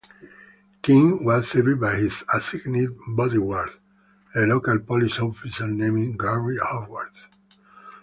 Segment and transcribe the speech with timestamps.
[0.81, 3.69] King was saved by his assigned bodyguard,
[4.33, 7.11] a local police officer named Garrit Howard.